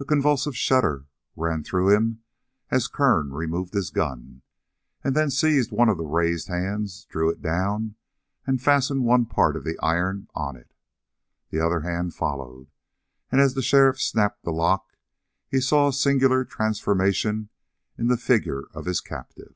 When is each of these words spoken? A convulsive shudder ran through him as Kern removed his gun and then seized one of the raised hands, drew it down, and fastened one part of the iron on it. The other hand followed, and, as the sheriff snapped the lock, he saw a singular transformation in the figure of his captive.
A 0.00 0.06
convulsive 0.06 0.56
shudder 0.56 1.08
ran 1.36 1.62
through 1.62 1.94
him 1.94 2.22
as 2.70 2.88
Kern 2.88 3.34
removed 3.34 3.74
his 3.74 3.90
gun 3.90 4.40
and 5.04 5.14
then 5.14 5.28
seized 5.28 5.70
one 5.70 5.90
of 5.90 5.98
the 5.98 6.06
raised 6.06 6.48
hands, 6.48 7.04
drew 7.10 7.28
it 7.28 7.42
down, 7.42 7.96
and 8.46 8.62
fastened 8.62 9.04
one 9.04 9.26
part 9.26 9.54
of 9.54 9.64
the 9.64 9.78
iron 9.80 10.26
on 10.34 10.56
it. 10.56 10.72
The 11.50 11.60
other 11.60 11.80
hand 11.82 12.14
followed, 12.14 12.70
and, 13.30 13.42
as 13.42 13.52
the 13.52 13.60
sheriff 13.60 14.00
snapped 14.00 14.42
the 14.42 14.52
lock, 14.52 14.96
he 15.50 15.60
saw 15.60 15.88
a 15.88 15.92
singular 15.92 16.46
transformation 16.46 17.50
in 17.98 18.06
the 18.08 18.16
figure 18.16 18.62
of 18.72 18.86
his 18.86 19.02
captive. 19.02 19.54